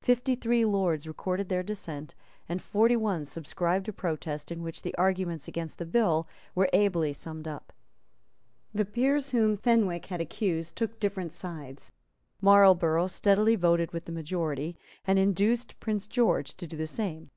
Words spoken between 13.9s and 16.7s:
with the majority, and induced Prince George to